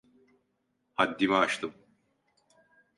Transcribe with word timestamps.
Haddimi 0.93 1.35
aştım. 1.35 1.73